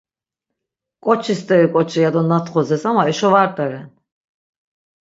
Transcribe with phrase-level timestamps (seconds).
[1.03, 3.87] Ǩoçi st̆eri ǩoçi yado natxozes ama eşo va rt̆eren.